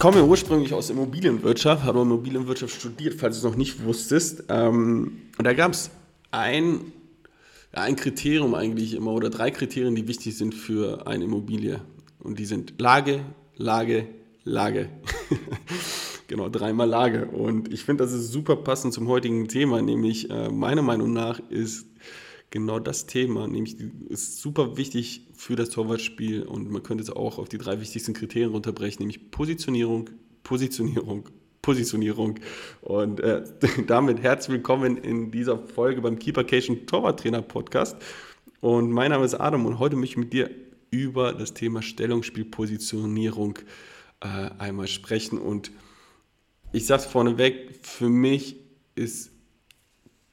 [0.00, 4.44] Ich komme ursprünglich aus Immobilienwirtschaft, habe Immobilienwirtschaft studiert, falls du es noch nicht wusstest.
[4.48, 5.90] Ähm, und da gab es
[6.30, 6.80] ein,
[7.72, 11.82] ein Kriterium eigentlich immer oder drei Kriterien, die wichtig sind für eine Immobilie.
[12.18, 13.20] Und die sind Lage,
[13.56, 14.06] Lage,
[14.42, 14.88] Lage.
[16.28, 17.26] genau, dreimal Lage.
[17.26, 21.40] Und ich finde, das ist super passend zum heutigen Thema, nämlich äh, meiner Meinung nach
[21.50, 21.84] ist
[22.50, 23.76] genau das Thema, nämlich
[24.08, 28.12] ist super wichtig für das Torwartspiel und man könnte es auch auf die drei wichtigsten
[28.12, 30.10] Kriterien runterbrechen, nämlich Positionierung,
[30.42, 31.28] Positionierung,
[31.62, 32.40] Positionierung.
[32.80, 33.44] Und äh,
[33.86, 37.96] damit herzlich willkommen in dieser Folge beim Keepercation Torwarttrainer Podcast.
[38.60, 40.50] Und mein Name ist Adam und heute möchte ich mit dir
[40.90, 43.58] über das Thema Stellungsspiel, Positionierung
[44.20, 45.38] äh, einmal sprechen.
[45.38, 45.70] Und
[46.72, 48.56] ich sage es vorneweg, für mich
[48.94, 49.30] ist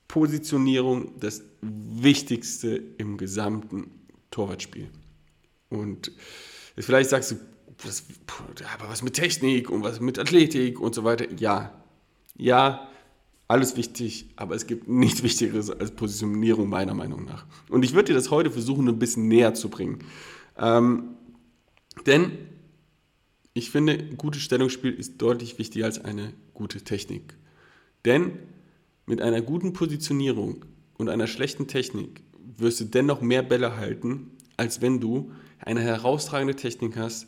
[0.07, 3.91] Positionierung das Wichtigste im gesamten
[4.31, 4.89] Torwartspiel.
[5.69, 6.11] Und
[6.77, 7.35] vielleicht sagst du,
[7.83, 8.05] das,
[8.73, 11.25] aber was mit Technik und was mit Athletik und so weiter.
[11.37, 11.83] Ja,
[12.35, 12.89] ja,
[13.47, 17.45] alles wichtig, aber es gibt nichts Wichtigeres als Positionierung meiner Meinung nach.
[17.69, 19.99] Und ich würde dir das heute versuchen, ein bisschen näher zu bringen.
[20.57, 21.15] Ähm,
[22.05, 22.31] denn
[23.53, 27.35] ich finde, gutes Stellungsspiel ist deutlich wichtiger als eine gute Technik.
[28.05, 28.39] Denn
[29.07, 30.65] mit einer guten Positionierung
[30.97, 32.21] und einer schlechten Technik
[32.57, 37.27] wirst du dennoch mehr Bälle halten, als wenn du eine herausragende Technik hast,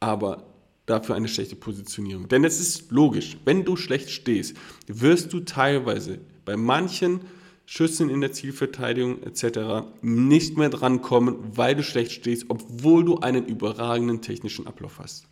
[0.00, 0.46] aber
[0.86, 2.28] dafür eine schlechte Positionierung.
[2.28, 7.20] Denn es ist logisch, wenn du schlecht stehst, wirst du teilweise bei manchen
[7.66, 9.86] Schüssen in der Zielverteidigung etc.
[10.02, 15.28] nicht mehr drankommen, weil du schlecht stehst, obwohl du einen überragenden technischen Ablauf hast.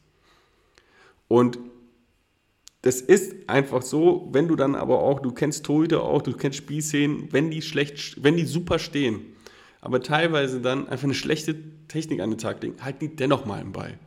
[1.27, 1.59] Und
[2.83, 6.59] das ist einfach so, wenn du dann aber auch, du kennst Torhüter auch, du kennst
[6.59, 9.21] Spielszenen, wenn die schlecht, wenn die super stehen,
[9.81, 11.57] aber teilweise dann einfach eine schlechte
[11.89, 13.99] Technik an den Tag legen, halten die dennoch mal im Ball.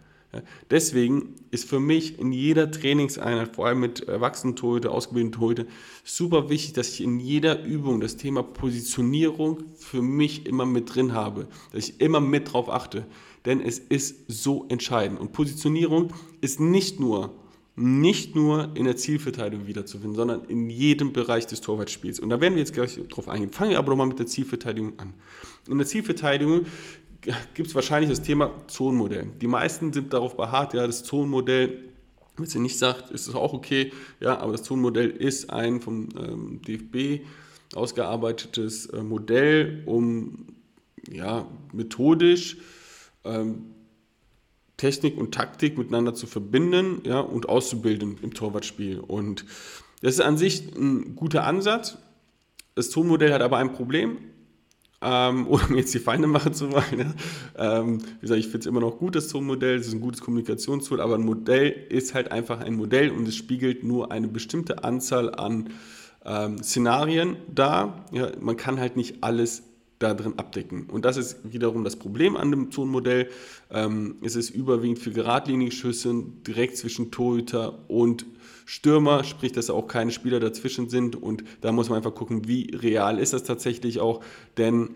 [0.70, 5.66] Deswegen ist für mich in jeder Trainingseinheit, vor allem mit erwachsenen Torhüter, ausgebildeten Torhüter,
[6.06, 11.12] super wichtig, dass ich in jeder Übung das Thema Positionierung für mich immer mit drin
[11.12, 13.06] habe, dass ich immer mit drauf achte,
[13.44, 15.20] denn es ist so entscheidend.
[15.20, 17.36] Und Positionierung ist nicht nur
[17.82, 22.20] nicht nur in der Zielverteidigung wiederzufinden, sondern in jedem Bereich des Torwartspiels.
[22.20, 23.52] Und da werden wir jetzt gleich drauf eingehen.
[23.52, 25.14] Fangen wir aber nochmal mit der Zielverteidigung an.
[25.68, 26.66] In der Zielverteidigung
[27.54, 29.28] gibt es wahrscheinlich das Thema Zonenmodell.
[29.42, 31.92] Die meisten sind darauf beharrt, ja, das Zonenmodell,
[32.38, 36.10] wenn sie nicht sagt, ist es auch okay, ja, aber das Zonenmodell ist ein vom
[36.18, 37.26] ähm, DFB
[37.76, 40.48] ausgearbeitetes äh, Modell, um
[41.10, 42.58] ja, methodisch
[43.24, 43.66] ähm,
[44.82, 49.00] Technik und Taktik miteinander zu verbinden ja, und auszubilden im Torwartspiel.
[49.00, 49.46] Und
[50.02, 52.00] das ist an sich ein guter Ansatz.
[52.74, 54.18] Das Tonmodell hat aber ein Problem.
[55.04, 57.14] Ähm, oder um jetzt die Feinde machen zu wollen.
[57.56, 57.80] Ja.
[57.80, 59.78] Ähm, wie gesagt, ich finde es immer noch gut, das Tonmodell.
[59.78, 63.36] Es ist ein gutes Kommunikationstool, aber ein Modell ist halt einfach ein Modell und es
[63.36, 65.70] spiegelt nur eine bestimmte Anzahl an
[66.26, 68.08] ähm, Szenarien dar.
[68.12, 69.62] Ja, man kann halt nicht alles
[70.02, 70.88] da drin abdecken.
[70.90, 73.30] Und das ist wiederum das Problem an dem Zonenmodell.
[73.70, 78.26] Ähm, es ist überwiegend für geradlinige Schüsse direkt zwischen Torhüter und
[78.66, 81.16] Stürmer, sprich, dass auch keine Spieler dazwischen sind.
[81.16, 84.24] Und da muss man einfach gucken, wie real ist das tatsächlich auch.
[84.58, 84.96] Denn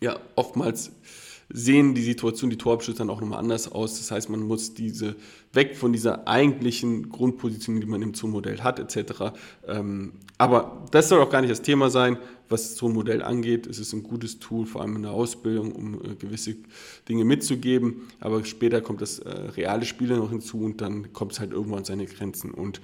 [0.00, 0.92] ja, oftmals
[1.50, 3.98] sehen die Situation, die Torabschüsse dann auch nochmal anders aus.
[3.98, 5.16] Das heißt, man muss diese
[5.52, 9.32] weg von dieser eigentlichen Grundposition, die man im Zonenmodell hat, etc.
[9.66, 12.18] Ähm, aber das soll auch gar nicht das Thema sein,
[12.50, 13.66] was so ein Modell angeht.
[13.66, 16.56] Es ist ein gutes Tool, vor allem in der Ausbildung, um äh, gewisse
[17.08, 18.08] Dinge mitzugeben.
[18.20, 21.78] Aber später kommt das äh, reale Spiel noch hinzu und dann kommt es halt irgendwann
[21.78, 22.50] an seine Grenzen.
[22.50, 22.80] Und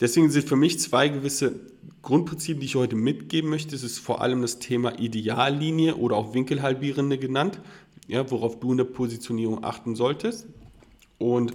[0.00, 1.58] Deswegen sind für mich zwei gewisse
[2.02, 3.74] Grundprinzipien, die ich heute mitgeben möchte.
[3.74, 7.60] Es ist vor allem das Thema Ideallinie oder auch Winkelhalbierende genannt
[8.08, 10.46] ja, worauf du in der Positionierung achten solltest.
[11.18, 11.54] Und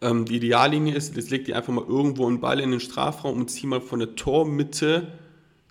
[0.00, 3.38] ähm, die Ideallinie ist, jetzt leg dir einfach mal irgendwo einen Ball in den Strafraum
[3.38, 5.12] und zieh mal von der Tormitte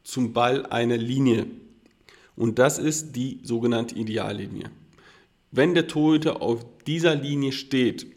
[0.04, 1.48] zum Ball eine Linie.
[2.36, 4.70] Und das ist die sogenannte Ideallinie.
[5.52, 8.08] Wenn der Torhüter auf dieser Linie steht,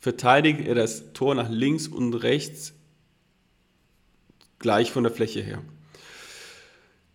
[0.00, 2.74] verteidigt er das Tor nach links und rechts
[4.58, 5.62] gleich von der Fläche her.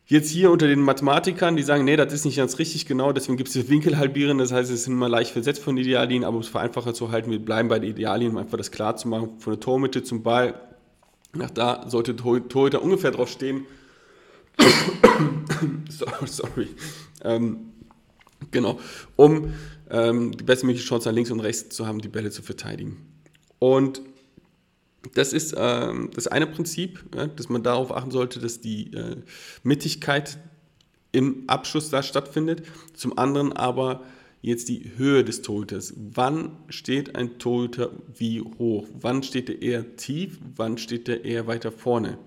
[0.10, 3.36] Jetzt hier unter den Mathematikern, die sagen, nee, das ist nicht ganz richtig genau, deswegen
[3.36, 6.42] gibt es das Winkelhalbieren, das heißt, es sind immer leicht versetzt von Ideallinien, aber um
[6.42, 9.38] es vereinfacher zu halten, wir bleiben bei der Ideallinien, um einfach das klar zu machen,
[9.40, 10.62] von der Tormitte zum Ball,
[11.34, 13.66] nach da sollte Torhüter ungefähr drauf stehen.
[16.26, 16.70] Sorry.
[17.26, 17.74] Ähm,
[18.50, 18.80] genau,
[19.18, 19.54] um
[19.90, 22.96] ähm, die bestmögliche Chance nach links und rechts zu haben, die Bälle zu verteidigen.
[23.60, 24.02] Und
[25.14, 29.18] das ist äh, das eine Prinzip, ja, dass man darauf achten sollte, dass die äh,
[29.64, 30.38] Mittigkeit
[31.12, 32.64] im Abschuss da stattfindet.
[32.94, 34.04] Zum anderen aber
[34.42, 35.94] jetzt die Höhe des Torhüters.
[35.98, 38.88] Wann steht ein Torhüter wie hoch?
[39.00, 40.40] Wann steht er eher tief?
[40.56, 42.18] Wann steht er eher weiter vorne?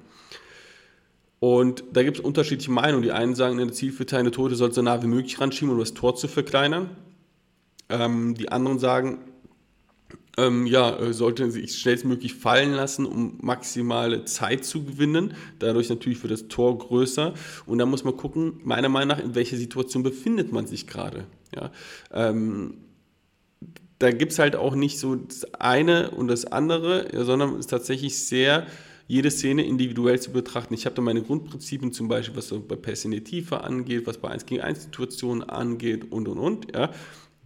[1.38, 3.02] Und da gibt es unterschiedliche Meinungen.
[3.02, 5.94] Die einen sagen, in der zielverteilende Torhüter soll so nah wie möglich ranschieben, um das
[5.94, 6.90] Tor zu verkleinern.
[7.88, 9.18] Ähm, die anderen sagen,
[10.36, 15.34] ähm, ja, äh, sollte sich schnellstmöglich fallen lassen, um maximale Zeit zu gewinnen.
[15.58, 17.34] Dadurch natürlich wird das Tor größer.
[17.66, 21.26] Und da muss man gucken, meiner Meinung nach, in welcher Situation befindet man sich gerade.
[21.54, 21.72] Ja,
[22.12, 22.74] ähm,
[23.98, 27.66] da gibt es halt auch nicht so das eine und das andere, sondern es ist
[27.70, 28.66] tatsächlich sehr
[29.08, 30.72] jede Szene individuell zu betrachten.
[30.72, 34.06] Ich habe da meine Grundprinzipien, zum Beispiel, was so bei Pässe in die Tiefe angeht,
[34.06, 36.72] was bei 1 gegen 1 Situationen angeht und und und.
[36.72, 36.90] Ja.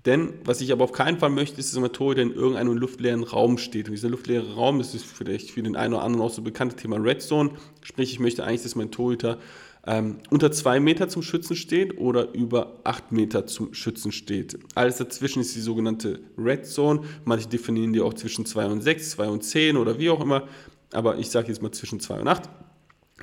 [0.06, 3.22] Denn was ich aber auf keinen Fall möchte, ist, dass ein Torhüter in irgendeinem luftleeren
[3.22, 3.86] Raum steht.
[3.86, 6.76] Und dieser luftleere Raum, das ist vielleicht für den einen oder anderen auch so bekannte
[6.76, 7.50] Thema Red Zone.
[7.82, 9.38] Sprich, ich möchte eigentlich, dass mein Torhüter
[9.86, 14.58] ähm, unter zwei Meter zum Schützen steht oder über acht Meter zum Schützen steht.
[14.74, 17.02] Alles dazwischen ist die sogenannte Red Zone.
[17.24, 20.48] Manche definieren die auch zwischen 2 und 6, 2 und 10 oder wie auch immer.
[20.92, 22.42] Aber ich sage jetzt mal zwischen 2 und 8.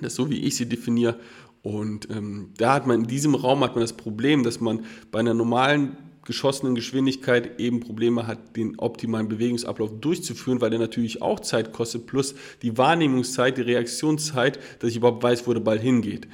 [0.01, 1.19] Das ist so, wie ich sie definiere.
[1.61, 5.19] Und ähm, da hat man in diesem Raum hat man das Problem, dass man bei
[5.19, 5.95] einer normalen
[6.25, 12.05] geschossenen Geschwindigkeit eben Probleme hat, den optimalen Bewegungsablauf durchzuführen, weil der natürlich auch Zeit kostet,
[12.05, 16.27] plus die Wahrnehmungszeit, die Reaktionszeit, dass ich überhaupt weiß, wo der Ball hingeht.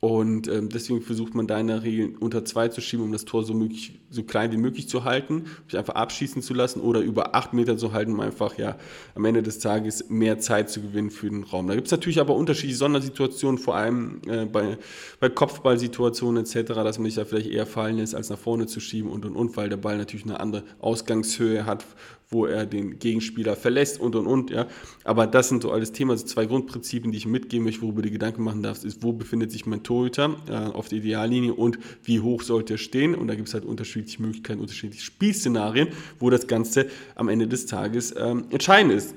[0.00, 3.26] Und ähm, deswegen versucht man da in der Regel unter zwei zu schieben, um das
[3.26, 7.00] Tor so, möglich, so klein wie möglich zu halten, sich einfach abschießen zu lassen oder
[7.00, 8.76] über acht Meter zu halten, um einfach ja
[9.14, 11.68] am Ende des Tages mehr Zeit zu gewinnen für den Raum.
[11.68, 14.78] Da gibt es natürlich aber unterschiedliche Sondersituationen, vor allem äh, bei,
[15.20, 18.80] bei Kopfballsituationen etc., dass man sich da vielleicht eher fallen lässt, als nach vorne zu
[18.80, 21.84] schieben und und und, weil der Ball natürlich eine andere Ausgangshöhe hat,
[22.30, 24.50] wo er den Gegenspieler verlässt und und und.
[24.50, 24.68] Ja.
[25.02, 28.10] Aber das sind so alles Themen, also zwei Grundprinzipien, die ich mitgeben möchte, worüber du
[28.10, 32.20] Gedanken machen darfst, ist, wo befindet sich mein Torhüter äh, auf der Ideallinie und wie
[32.20, 33.14] hoch sollte er stehen.
[33.16, 35.88] Und da gibt es halt unterschiedliche Möglichkeiten, unterschiedliche Spielszenarien,
[36.20, 36.86] wo das Ganze
[37.16, 39.14] am Ende des Tages ähm, entscheidend ist.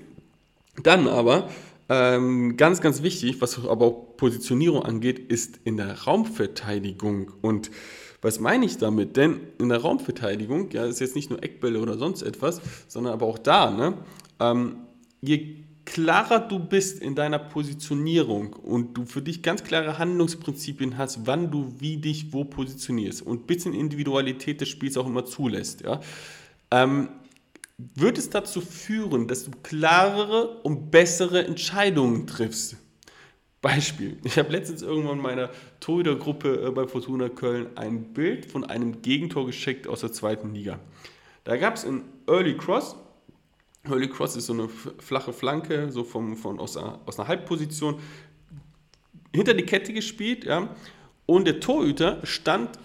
[0.81, 1.49] Dann aber
[1.89, 7.31] ähm, ganz, ganz wichtig, was aber auch Positionierung angeht, ist in der Raumverteidigung.
[7.41, 7.69] Und
[8.23, 9.17] was meine ich damit?
[9.17, 13.27] Denn in der Raumverteidigung, ja, ist jetzt nicht nur Eckbälle oder sonst etwas, sondern aber
[13.27, 13.97] auch da, ne,
[14.39, 14.77] ähm,
[15.21, 21.27] je klarer du bist in deiner Positionierung und du für dich ganz klare Handlungsprinzipien hast,
[21.27, 25.81] wann du wie dich wo positionierst und ein bisschen Individualität des Spiels auch immer zulässt,
[25.81, 25.99] ja,
[26.71, 27.09] ähm,
[27.77, 32.77] wird es dazu führen, dass du klarere und bessere Entscheidungen triffst.
[33.63, 34.17] Beispiel.
[34.25, 35.49] Ich habe letztens irgendwann meiner
[35.79, 40.79] Torhütergruppe äh, bei Fortuna Köln ein Bild von einem Gegentor geschickt aus der zweiten Liga.
[41.45, 42.97] Da gab es einen Early Cross.
[43.85, 47.99] Early Cross ist so eine flache Flanke, so vom, von, aus, einer, aus einer Halbposition,
[49.33, 50.43] hinter die Kette gespielt.
[50.43, 50.75] Ja?
[51.25, 52.77] Und der Torhüter stand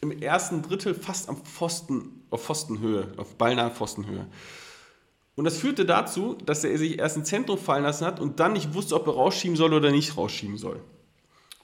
[0.00, 4.26] im ersten Drittel fast am Pfosten, auf Pfostenhöhe, auf ballnahe Pfostenhöhe.
[5.36, 8.52] Und das führte dazu, dass er sich erst ins Zentrum fallen lassen hat und dann
[8.52, 10.80] nicht wusste, ob er rausschieben soll oder nicht rausschieben soll.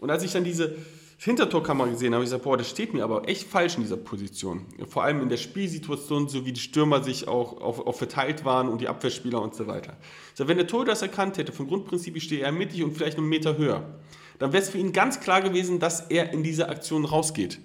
[0.01, 0.77] Und als ich dann diese
[1.19, 3.99] Hintertorkamera gesehen habe, habe ich gesagt, boah, das steht mir aber echt falsch in dieser
[3.99, 4.65] Position.
[4.89, 8.69] Vor allem in der Spielsituation, so wie die Stürmer sich auch auf, auf verteilt waren
[8.69, 9.99] und die Abwehrspieler und so weiter.
[10.35, 13.19] Ich wenn der Tor das erkannt hätte, vom Grundprinzip, ich stehe eher mittig und vielleicht
[13.19, 14.01] einen Meter höher,
[14.39, 17.61] dann wäre es für ihn ganz klar gewesen, dass er in diese Aktion rausgeht.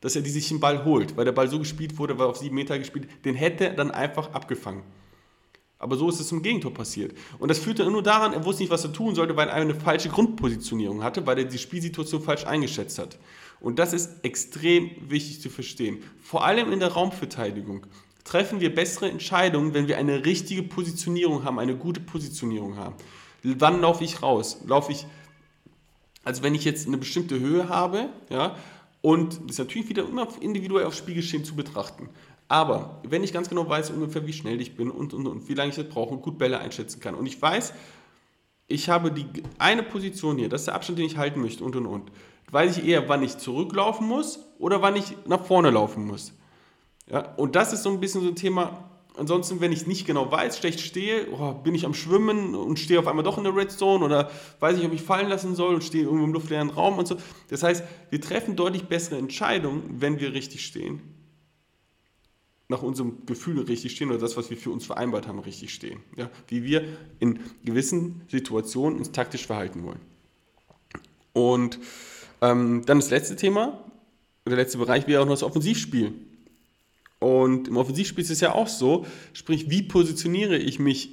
[0.00, 2.36] Dass er die sich den Ball holt, weil der Ball so gespielt wurde, weil auf
[2.36, 4.84] sieben Meter gespielt, den hätte er dann einfach abgefangen.
[5.80, 7.16] Aber so ist es zum Gegentor passiert.
[7.38, 9.74] Und das führte nur daran, er wusste nicht, was er tun sollte, weil er eine
[9.74, 13.18] falsche Grundpositionierung hatte, weil er die Spielsituation falsch eingeschätzt hat.
[13.60, 16.02] Und das ist extrem wichtig zu verstehen.
[16.22, 17.86] Vor allem in der Raumverteidigung
[18.24, 22.94] treffen wir bessere Entscheidungen, wenn wir eine richtige Positionierung haben, eine gute Positionierung haben.
[23.42, 24.60] Wann laufe ich raus?
[24.66, 25.06] Laufe ich,
[26.24, 28.54] also wenn ich jetzt eine bestimmte Höhe habe, ja,
[29.00, 32.10] und das ist natürlich wieder immer individuell aufs Spielgeschehen zu betrachten.
[32.50, 35.54] Aber wenn ich ganz genau weiß ungefähr, wie schnell ich bin und, und, und wie
[35.54, 37.72] lange ich das brauche und gut Bälle einschätzen kann und ich weiß,
[38.66, 39.24] ich habe die
[39.58, 42.10] eine Position hier, das ist der Abstand, den ich halten möchte und und und,
[42.50, 46.32] weiß ich eher, wann ich zurücklaufen muss oder wann ich nach vorne laufen muss.
[47.08, 48.90] Ja, und das ist so ein bisschen so ein Thema.
[49.16, 52.98] Ansonsten, wenn ich nicht genau weiß, schlecht stehe, oh, bin ich am Schwimmen und stehe
[52.98, 54.28] auf einmal doch in der Red Zone oder
[54.58, 57.16] weiß ich, ob ich fallen lassen soll und stehe irgendwo im luftleeren Raum und so.
[57.48, 61.19] Das heißt, wir treffen deutlich bessere Entscheidungen, wenn wir richtig stehen
[62.70, 66.00] nach unserem Gefühl richtig stehen oder das, was wir für uns vereinbart haben, richtig stehen.
[66.16, 66.30] Ja?
[66.46, 66.84] Wie wir
[67.18, 69.98] in gewissen Situationen uns taktisch verhalten wollen.
[71.32, 71.80] Und
[72.40, 73.84] ähm, dann das letzte Thema,
[74.46, 76.14] der letzte Bereich wäre auch noch das Offensivspiel.
[77.18, 81.10] Und im Offensivspiel ist es ja auch so, sprich, wie positioniere ich mich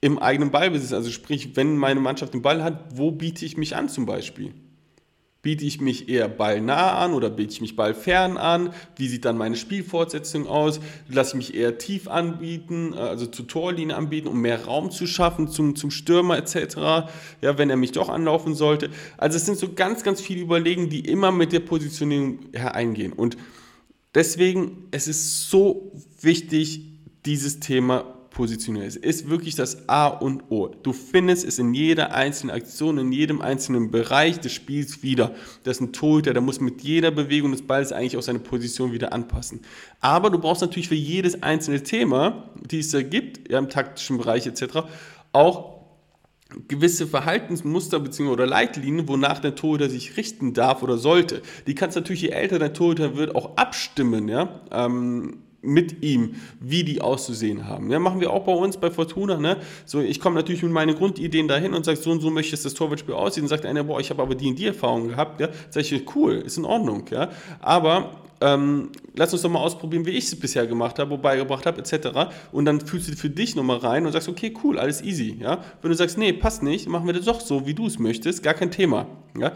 [0.00, 0.92] im eigenen Ballbesitz?
[0.92, 4.54] Also sprich, wenn meine Mannschaft den Ball hat, wo biete ich mich an zum Beispiel?
[5.42, 8.72] Biete ich mich eher ballnah an oder biete ich mich ballfern an?
[8.94, 10.78] Wie sieht dann meine Spielfortsetzung aus?
[11.08, 15.48] Lasse ich mich eher tief anbieten, also zur Torlinie anbieten, um mehr Raum zu schaffen
[15.48, 16.76] zum, zum Stürmer etc.,
[17.40, 18.90] ja, wenn er mich doch anlaufen sollte.
[19.18, 23.12] Also es sind so ganz, ganz viele Überlegungen, die immer mit der Positionierung hereingehen.
[23.12, 23.36] Und
[24.14, 26.82] deswegen, es ist so wichtig,
[27.26, 28.86] dieses Thema positionieren.
[28.86, 30.68] Es ist wirklich das A und O.
[30.68, 35.34] Du findest es in jeder einzelnen Aktion, in jedem einzelnen Bereich des Spiels wieder.
[35.64, 38.92] Das ist ein Torhüter, der muss mit jeder Bewegung des Balls eigentlich auch seine Position
[38.92, 39.60] wieder anpassen.
[40.00, 44.18] Aber du brauchst natürlich für jedes einzelne Thema, die es da gibt, ja, im taktischen
[44.18, 44.80] Bereich etc.,
[45.32, 45.82] auch
[46.68, 48.28] gewisse Verhaltensmuster bzw.
[48.28, 51.42] oder Leitlinien, wonach der Torhüter sich richten darf oder sollte.
[51.66, 54.60] Die kannst natürlich, je älter der Torhüter wird, auch abstimmen, ja.
[54.70, 57.90] Ähm, mit ihm, wie die auszusehen haben.
[57.90, 59.38] Ja, machen wir auch bei uns bei Fortuna.
[59.38, 59.58] Ne?
[59.86, 62.62] So, ich komme natürlich mit meinen Grundideen dahin und sage, so und so möchte ich
[62.62, 63.44] das Torwartspiel aussehen.
[63.44, 65.40] Dann sagt einer, boah, ich habe aber die und die Erfahrung gehabt.
[65.40, 65.48] Ja?
[65.70, 67.04] Sag ich, cool, ist in Ordnung.
[67.10, 67.30] Ja?
[67.60, 68.10] Aber
[68.42, 72.32] ähm, lass uns doch mal ausprobieren, wie ich es bisher gemacht habe, beigebracht habe, etc.
[72.50, 75.36] Und dann fühlst du für dich nochmal rein und sagst, okay, cool, alles easy.
[75.40, 75.62] Ja?
[75.80, 78.42] Wenn du sagst, nee, passt nicht, machen wir das doch so, wie du es möchtest,
[78.42, 79.06] gar kein Thema.
[79.38, 79.52] Ja?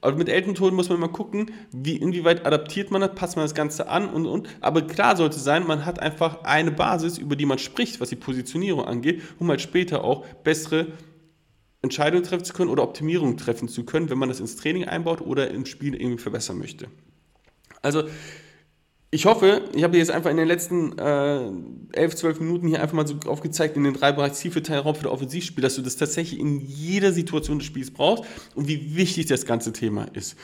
[0.00, 3.54] Aber mit Elterntoden muss man mal gucken, wie, inwieweit adaptiert man das, passt man das
[3.54, 4.48] Ganze an und, und.
[4.60, 8.16] Aber klar sollte sein, man hat einfach eine Basis, über die man spricht, was die
[8.16, 10.88] Positionierung angeht, um halt später auch bessere
[11.82, 15.20] Entscheidungen treffen zu können oder Optimierungen treffen zu können, wenn man das ins Training einbaut
[15.20, 16.88] oder im Spiel irgendwie verbessern möchte.
[17.82, 18.04] Also
[19.10, 21.50] ich hoffe, ich habe jetzt einfach in den letzten äh,
[21.92, 24.94] 11, 12 Minuten hier einfach mal so aufgezeigt, in den drei Bereichen Ziel für Teilraum
[24.94, 28.24] für das Offensivspiel, dass du das tatsächlich in jeder Situation des Spiels brauchst
[28.54, 30.36] und wie wichtig das ganze Thema ist.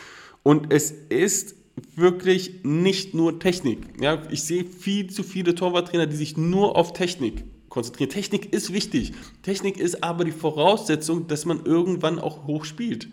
[0.42, 1.56] Und es ist
[1.94, 3.80] wirklich nicht nur Technik.
[4.00, 8.10] Ja, ich sehe viel zu viele Torwarttrainer, die sich nur auf Technik konzentrieren.
[8.10, 9.12] Technik ist wichtig.
[9.42, 13.08] Technik ist aber die Voraussetzung, dass man irgendwann auch hoch spielt.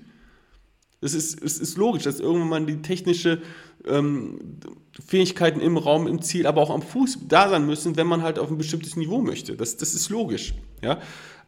[1.02, 3.42] Es ist, es ist logisch, dass irgendwann mal die technische
[3.86, 4.60] ähm,
[5.06, 8.38] Fähigkeiten im Raum, im Ziel, aber auch am Fuß da sein müssen, wenn man halt
[8.38, 9.56] auf ein bestimmtes Niveau möchte.
[9.56, 10.54] Das, das ist logisch.
[10.84, 11.00] Ja?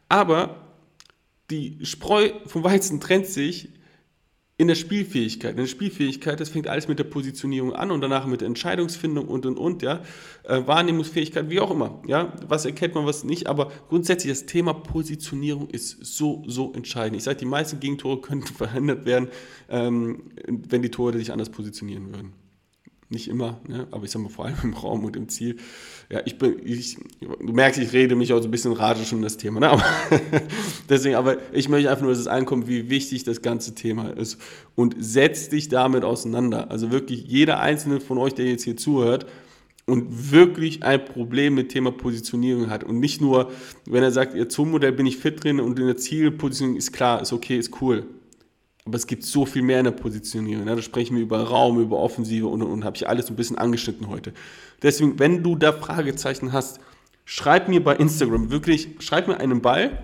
[0.08, 0.56] Aber
[1.50, 3.68] die Spreu vom Weizen trennt sich
[4.56, 5.52] in der Spielfähigkeit.
[5.52, 9.26] In der Spielfähigkeit, das fängt alles mit der Positionierung an und danach mit der Entscheidungsfindung
[9.26, 10.02] und und und, ja.
[10.44, 12.32] Äh, Wahrnehmungsfähigkeit, wie auch immer, ja.
[12.46, 17.16] Was erkennt man, was nicht, aber grundsätzlich das Thema Positionierung ist so, so entscheidend.
[17.16, 19.28] Ich sage, die meisten Gegentore könnten verhindert werden,
[19.68, 22.43] ähm, wenn die Tore sich anders positionieren würden
[23.14, 23.86] nicht immer, ne?
[23.90, 25.56] aber ich sage mal vor allem im Raum und im Ziel.
[26.10, 29.22] Ja, ich bin, ich, du merkst, ich rede mich auch so ein bisschen radisch um
[29.22, 29.70] das Thema, ne?
[29.70, 29.84] aber
[30.88, 34.38] deswegen, aber ich möchte einfach nur, dass es ankommt, wie wichtig das ganze Thema ist
[34.74, 36.70] und setz dich damit auseinander.
[36.70, 39.26] Also wirklich jeder einzelne von euch, der jetzt hier zuhört,
[39.86, 43.50] und wirklich ein Problem mit Thema Positionierung hat und nicht nur,
[43.86, 47.20] wenn er sagt, ihr Zoom-Modell bin ich fit drin und in der Zielpositionierung ist klar,
[47.20, 48.06] ist okay, ist cool.
[48.84, 50.66] Aber es gibt so viel mehr in der Positionierung.
[50.66, 50.76] Ne?
[50.76, 52.84] Da sprechen wir über Raum, über Offensive und, und, und.
[52.84, 54.34] Habe ich alles ein bisschen angeschnitten heute.
[54.82, 56.80] Deswegen, wenn du da Fragezeichen hast,
[57.24, 60.02] schreib mir bei Instagram wirklich, schreib mir einen Ball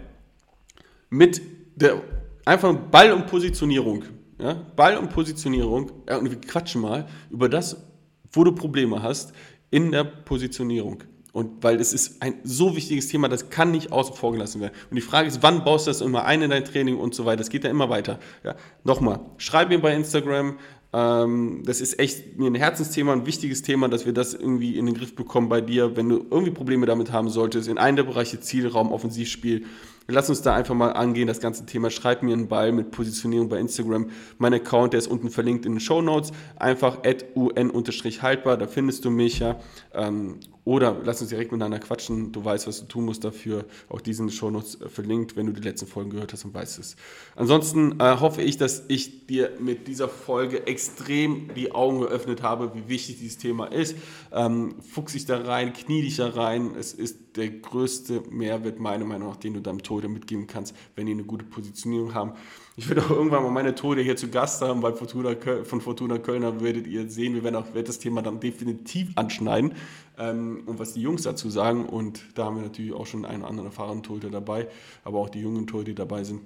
[1.11, 1.43] mit
[1.77, 2.03] der,
[2.47, 4.05] einfach Ball und Positionierung.
[4.39, 4.55] Ja?
[4.77, 5.93] Ball und Positionierung.
[6.09, 7.85] Ja, und wir quatschen mal über das,
[8.33, 9.35] wo du Probleme hast
[9.71, 11.05] in der Positionierung.
[11.33, 14.73] Und weil es ist ein so wichtiges Thema, das kann nicht außen vor gelassen werden.
[14.91, 17.25] Und die Frage ist, wann baust du das immer ein in dein Training und so
[17.25, 17.39] weiter?
[17.39, 18.19] Das geht ja immer weiter.
[18.45, 20.59] Ja, nochmal, schreib mir bei Instagram.
[20.93, 24.87] Ähm, das ist echt mir ein Herzensthema, ein wichtiges Thema, dass wir das irgendwie in
[24.87, 25.97] den Griff bekommen bei dir.
[25.97, 29.67] Wenn du irgendwie Probleme damit haben solltest, in einem der Bereiche Zielraum, Offensivspiel,
[30.11, 31.91] Lass uns da einfach mal angehen, das ganze Thema.
[31.91, 34.11] Schreib mir einen Ball mit Positionierung bei Instagram.
[34.39, 36.33] Mein Account, der ist unten verlinkt in den Show Notes.
[36.57, 36.99] Einfach
[37.35, 39.57] un-haltbar, da findest du mich ja.
[39.95, 40.41] Ähm,
[40.71, 42.31] oder lass uns direkt miteinander quatschen.
[42.31, 43.65] Du weißt, was du tun musst dafür.
[43.89, 46.79] Auch diesen Show Notes äh, verlinkt, wenn du die letzten Folgen gehört hast und weißt
[46.79, 46.95] es.
[47.35, 52.71] Ansonsten äh, hoffe ich, dass ich dir mit dieser Folge extrem die Augen geöffnet habe,
[52.77, 53.97] wie wichtig dieses Thema ist.
[54.31, 56.77] Ähm, fuchs dich da rein, knie dich da rein.
[56.79, 61.07] Es ist der größte Mehrwert, meiner Meinung nach, den du deinem Tode mitgeben kannst, wenn
[61.07, 62.35] die eine gute Positionierung haben.
[62.81, 65.83] Ich werde auch irgendwann mal meine Tode hier zu Gast haben, weil Fortuna Köln, von
[65.83, 67.35] Fortuna Kölner werdet ihr sehen.
[67.35, 69.75] Wir werden auch wird das Thema dann definitiv anschneiden
[70.17, 71.85] ähm, und was die Jungs dazu sagen.
[71.85, 74.67] Und da haben wir natürlich auch schon einen anderen erfahrenen Torhüter dabei,
[75.05, 76.41] aber auch die jungen Torhüter, die dabei sind.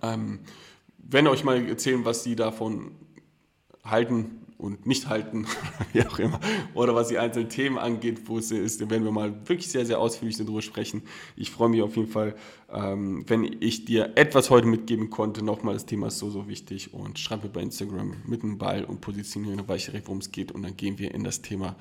[0.00, 0.38] Ähm,
[0.98, 2.92] werden euch mal erzählen, was sie davon
[3.84, 5.46] halten, und nicht halten,
[5.92, 6.40] wie auch immer,
[6.74, 9.98] oder was die einzelnen Themen angeht, wo es ist, werden wir mal wirklich sehr, sehr
[9.98, 11.02] ausführlich darüber sprechen.
[11.36, 12.34] Ich freue mich auf jeden Fall,
[12.72, 15.44] ähm, wenn ich dir etwas heute mitgeben konnte.
[15.44, 18.84] Nochmal, das Thema ist so, so wichtig und schreib mir bei Instagram mit dem Ball
[18.84, 21.76] und weiß ich direkt, worum es geht und dann gehen wir in das Thema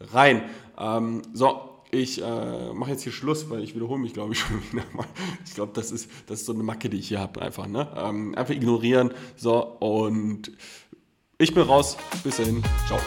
[0.00, 0.42] rein.
[0.78, 4.60] Ähm, so, ich äh, mache jetzt hier Schluss, weil ich wiederhole mich, glaube ich, schon
[4.72, 5.06] wieder mal.
[5.44, 7.66] Ich glaube, das ist, das ist so eine Macke, die ich hier habe, einfach.
[7.66, 7.88] Ne?
[7.96, 9.12] Ähm, einfach ignorieren.
[9.36, 10.52] So, und
[11.44, 11.96] ich bin raus.
[12.22, 12.62] Bis dahin.
[12.86, 12.98] Ciao.